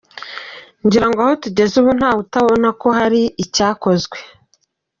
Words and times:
Ngirango 0.85 1.19
aho 1.23 1.33
tugeze 1.43 1.73
ubu 1.81 1.91
ntawutabona 1.99 2.69
ko 2.81 2.87
hari 2.99 3.21
icyakozwe. 3.43 4.17